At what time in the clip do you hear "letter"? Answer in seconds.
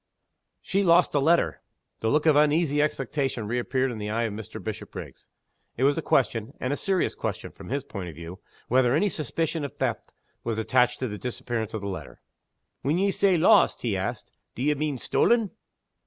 1.19-1.61, 11.87-12.19